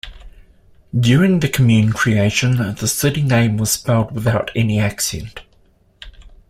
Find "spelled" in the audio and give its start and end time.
3.73-4.11